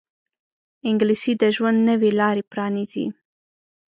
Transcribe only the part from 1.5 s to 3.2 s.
ژوند نوې لارې پرانیزي